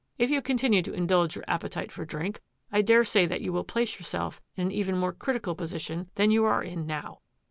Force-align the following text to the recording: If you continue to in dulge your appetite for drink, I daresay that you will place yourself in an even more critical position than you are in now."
If 0.17 0.31
you 0.31 0.41
continue 0.41 0.81
to 0.81 0.93
in 0.93 1.05
dulge 1.05 1.35
your 1.35 1.43
appetite 1.47 1.91
for 1.91 2.05
drink, 2.05 2.41
I 2.71 2.81
daresay 2.81 3.27
that 3.27 3.41
you 3.41 3.53
will 3.53 3.63
place 3.63 3.97
yourself 3.99 4.41
in 4.55 4.65
an 4.65 4.71
even 4.71 4.97
more 4.97 5.13
critical 5.13 5.53
position 5.53 6.09
than 6.15 6.31
you 6.31 6.43
are 6.43 6.63
in 6.63 6.87
now." 6.87 7.19